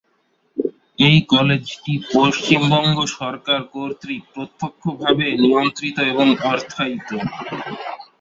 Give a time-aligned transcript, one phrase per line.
[0.99, 7.09] এই কলেজটি পশ্চিমবঙ্গ সরকার কর্তৃক প্রত্যক্ষভাবে নিয়ন্ত্রিত এবং অর্থায়িত।